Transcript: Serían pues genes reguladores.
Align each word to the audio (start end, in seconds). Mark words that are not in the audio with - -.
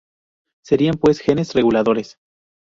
Serían 0.63 0.95
pues 0.97 1.19
genes 1.19 1.53
reguladores. 1.53 2.17